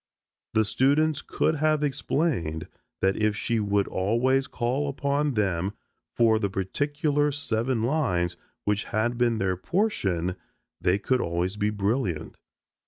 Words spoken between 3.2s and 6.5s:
she would always call upon them for the